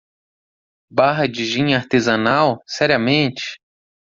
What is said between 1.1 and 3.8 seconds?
de gin artesanal? seriamente?!